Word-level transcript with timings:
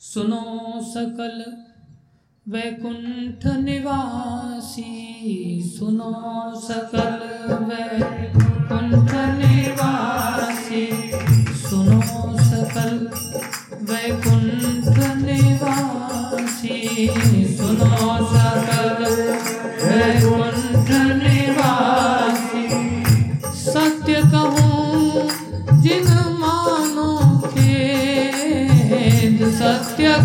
सुनो 0.00 0.80
सकल 0.82 1.42
वैकुंठ 2.46 3.46
निवासी 3.64 4.84
सुनो 5.76 6.12
सकल 6.60 7.18
वैकुंठ 7.68 9.12
निवासी। 9.12 9.49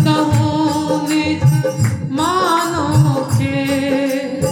सत्य 0.06 0.14
कहूँ 0.30 1.08
निज 1.08 1.42
मानो 2.10 3.14
खेद 3.30 4.44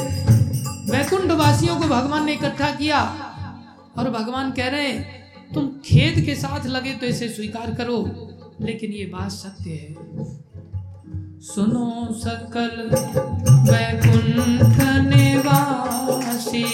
वैकुंठ 0.91 1.31
वासियों 1.31 1.77
को 1.77 1.89
भगवान 1.89 2.25
ने 2.27 2.33
इकट्ठा 2.33 2.71
किया 2.71 3.01
और 3.99 4.11
भगवान 4.11 4.51
कह 4.53 4.69
रहे 4.69 4.87
हैं, 4.89 5.53
तुम 5.55 5.67
खेद 5.85 6.25
के 6.27 6.35
साथ 6.35 6.67
लगे 6.67 6.93
तो 6.93 7.07
इसे 7.07 7.29
स्वीकार 7.29 7.75
करो, 7.75 7.99
लेकिन 8.61 8.93
ये 8.93 9.05
बात 9.07 9.31
सत्य 9.31 9.71
है। 9.71 9.95
सुनो 11.45 11.89
सकल 12.15 12.75
वैकुंठ 13.71 14.81
निवासी 15.07 16.65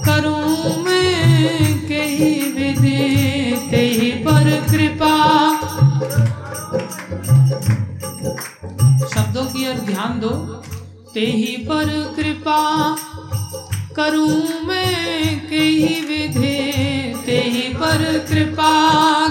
करूँ 0.05 0.83
मैं, 0.83 1.79
कही 1.87 2.51
विधि 2.51 4.15
पर 4.15 4.49
कृपा। 4.71 5.15
शब्दों 9.07 9.45
की 9.45 9.73
ध्यान 9.73 10.19
दो, 10.19 10.29
तेही 11.13 11.57
पर 11.57 12.13
कृपा 12.15 12.61
करूँ 13.95 14.65
मैं, 14.67 15.39
कही 15.39 16.01
विधि, 16.01 17.13
तेही 17.25 17.73
पर 17.73 18.25
कृपा 18.29 18.73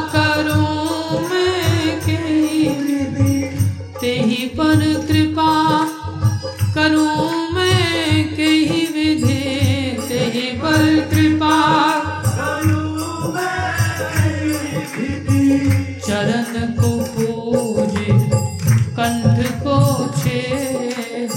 करूँ। 0.07 0.60
कृपा। 11.11 11.55
चरण 16.01 16.73
को 16.73 16.91
पूजे, 17.07 18.07
कंठ 18.97 19.39
को 19.63 19.77
छेद। 20.13 21.37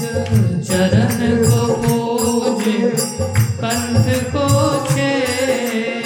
चरण 0.62 1.44
को 1.44 1.66
पूजे, 1.76 2.88
कंठ 3.60 4.06
को 4.26 4.46
छेद। 4.86 6.04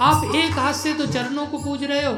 आप 0.00 0.34
एक 0.34 0.58
हाथ 0.58 0.72
से 0.72 0.92
तो 0.94 1.06
चरणों 1.06 1.46
को 1.46 1.58
पूज 1.58 1.84
रहे 1.84 2.04
हो 2.04 2.12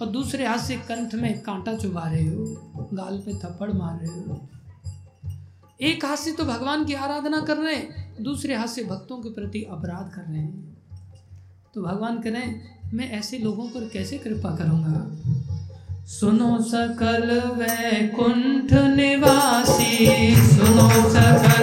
और 0.00 0.06
दूसरे 0.06 0.46
हाथ 0.46 0.58
से 0.58 0.76
कंठ 0.88 1.14
में 1.14 1.38
कांटा 1.40 1.74
चुभा 1.74 2.08
रहे 2.08 2.26
हो, 2.26 2.44
गाल 2.94 3.18
पे 3.18 3.32
थप्पड़ 3.38 3.72
मार 3.72 3.98
रहे 4.02 4.20
हो। 4.20 4.40
एक 5.80 6.04
हाथ 6.04 6.16
से 6.16 6.32
तो 6.32 6.44
भगवान 6.44 6.84
की 6.84 6.94
आराधना 6.94 7.40
कर 7.40 7.56
रहे 7.56 7.74
हैं। 7.74 8.07
दूसरे 8.20 8.54
हाथ 8.54 8.66
से 8.66 8.84
भक्तों 8.84 9.16
के 9.16 9.28
प्रति 9.30 9.62
अपराध 9.70 10.10
कर 10.14 10.22
रहे 10.22 10.40
हैं। 10.40 10.76
तो 11.74 11.82
भगवान 11.82 12.18
कह 12.18 12.30
रहे 12.30 12.42
हैं 12.42 12.78
मैं 12.94 13.10
ऐसे 13.10 13.38
लोगों 13.38 13.64
पर 13.64 13.88
कैसे 13.92 14.18
कृपा 14.18 14.50
करूँगा? 14.56 14.98
सुनो 16.06 16.58
सकल 16.60 17.40
वैकुंठ 17.40 18.72
निवासी, 18.96 20.06
सुनो 20.36 20.88
सकल 21.10 21.57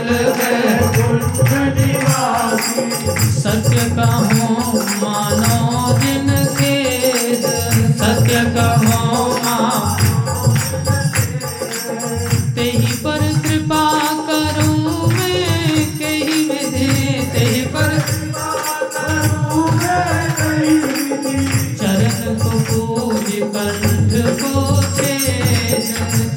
कंठ 23.55 24.13
को 24.39 24.61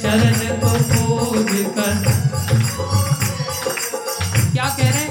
चरण 0.03 0.37
को 0.61 0.69
पूज 0.91 1.51
कर 1.77 1.97
क्या 4.53 4.69
कह 4.77 4.91
रहे 4.91 5.07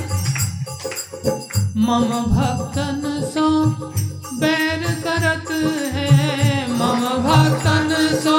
मम 1.88 2.14
भक्तन 2.32 3.02
सो 3.34 3.50
बैर 4.40 4.86
करत 5.04 5.52
है। 5.94 6.08
मम 6.72 7.04
भक्तन 7.28 7.90
सो 8.24 8.38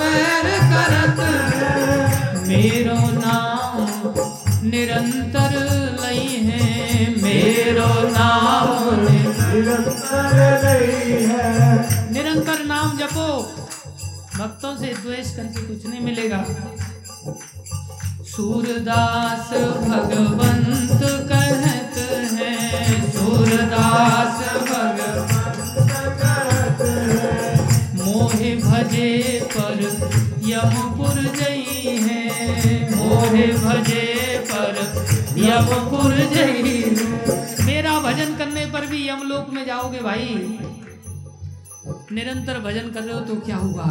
बैर 0.00 0.48
करत 0.72 1.20
है। 1.54 2.48
मेरो 2.48 2.98
नाम 3.18 3.78
निरंतर 4.68 5.58
लई 6.02 6.26
है। 6.48 7.08
मेरो 7.22 7.90
नाम 8.10 8.68
निरंतर 12.12 12.58
नाम 12.64 12.90
जपो। 12.98 13.26
भक्तों 14.38 14.76
से 14.76 14.92
द्वेष 14.94 15.30
करके 15.36 15.62
कुछ 15.62 15.86
नहीं 15.86 16.00
मिलेगा। 16.00 16.38
सूरदास 18.30 19.48
भगवंत 19.88 21.02
कहत 21.30 21.96
है। 22.32 22.52
सूरदास 23.10 24.38
भगवंत 24.70 25.90
मोहे 27.96 28.50
भजे 28.56 29.10
पर 29.56 29.78
यमपुर 30.46 31.16
जई 31.38 31.98
है। 32.06 32.22
मोहे 32.94 33.46
भजे 33.58 34.06
पर 34.60 34.78
यमपुर 35.38 36.14
मेरा 37.64 37.98
भजन 38.00 38.34
करने 38.38 38.64
पर 38.66 38.86
भी 38.86 39.08
यमलोक 39.08 39.52
में 39.52 39.64
जाओगे 39.66 39.98
भाई। 39.98 40.58
निरंतर 42.12 42.58
भजन 42.60 42.90
कर 42.90 43.02
रहे 43.02 43.14
हो 43.14 43.20
तो 43.20 43.34
क्या 43.46 43.56
हुआ? 43.56 43.86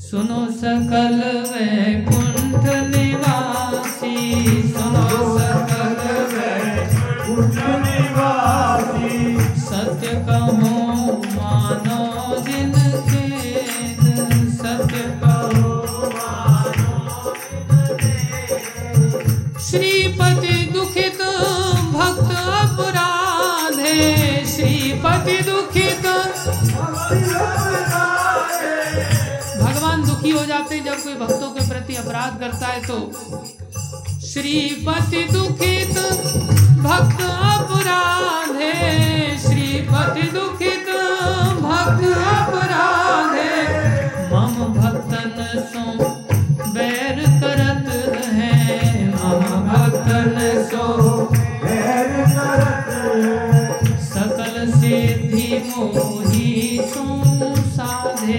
सुनो 0.00 0.40
सकल 0.52 1.18
वैकुंठ 1.50 2.64
निवासी, 2.86 4.16
सुनो 4.72 5.06
सकल 5.38 5.98
वैकुंठ 6.32 7.56
निवासी। 7.84 9.18
सत्य 9.60 10.14
कहो 10.28 10.69
श्रीपति 19.70 20.54
दुखित 20.72 21.20
भक्त 21.92 22.30
अपराधे। 22.60 23.92
श्रीपति 24.46 25.36
दुखित 25.42 26.06
भगवान 29.60 30.02
दुखी 30.06 30.30
हो 30.30 30.44
जाते 30.46 30.80
जब 30.80 31.02
कोई 31.02 31.14
भक्तों 31.14 31.50
के 31.50 31.68
प्रति 31.68 31.96
अपराध 31.96 32.40
करता 32.40 32.66
है 32.66 32.80
तो। 32.86 32.98
श्रीपति 34.26 35.22
दुखित 35.32 35.98
भक्त 36.82 37.22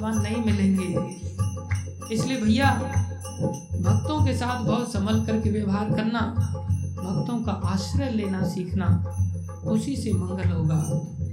भगवान 0.00 0.22
नहीं 0.22 0.36
मिलेंगे। 0.36 2.14
इसलिए 2.14 2.40
भैया, 2.40 2.70
भक्तों 3.80 4.24
के 4.26 4.34
साथ 4.36 4.64
बहुत 4.64 4.92
संभल 4.92 5.24
करके 5.26 5.50
व्यवहार 5.50 5.90
करना, 5.90 6.20
भक्तों 6.96 7.38
का 7.42 7.52
आश्रय 7.52 8.10
लेना 8.10 8.42
सीखना, 8.48 8.88
उसी 9.64 9.96
से 9.96 10.12
मंगल 10.12 10.48
होगा। 10.48 10.80